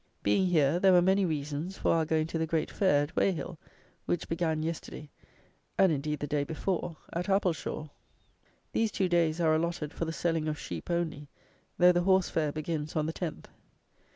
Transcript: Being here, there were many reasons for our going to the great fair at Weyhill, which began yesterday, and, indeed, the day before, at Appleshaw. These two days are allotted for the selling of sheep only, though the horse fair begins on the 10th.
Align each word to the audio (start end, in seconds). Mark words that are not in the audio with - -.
Being 0.23 0.47
here, 0.47 0.79
there 0.79 0.93
were 0.93 1.01
many 1.03 1.25
reasons 1.25 1.77
for 1.77 1.93
our 1.93 2.05
going 2.05 2.25
to 2.25 2.39
the 2.39 2.47
great 2.47 2.71
fair 2.71 3.03
at 3.03 3.15
Weyhill, 3.15 3.59
which 4.07 4.27
began 4.27 4.63
yesterday, 4.63 5.11
and, 5.77 5.91
indeed, 5.91 6.21
the 6.21 6.25
day 6.25 6.43
before, 6.43 6.97
at 7.13 7.29
Appleshaw. 7.29 7.87
These 8.71 8.91
two 8.91 9.07
days 9.07 9.39
are 9.39 9.53
allotted 9.53 9.93
for 9.93 10.05
the 10.05 10.11
selling 10.11 10.47
of 10.47 10.57
sheep 10.57 10.89
only, 10.89 11.29
though 11.77 11.91
the 11.91 12.01
horse 12.01 12.31
fair 12.31 12.51
begins 12.51 12.95
on 12.95 13.05
the 13.05 13.13
10th. 13.13 13.45